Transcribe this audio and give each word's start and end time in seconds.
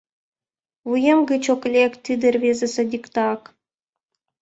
Вуем 0.87 1.19
гыч 1.29 1.43
ок 1.53 1.63
лек 1.73 1.93
тиде 2.03 2.27
рвезе 2.35 2.67
садиктак 2.75 3.41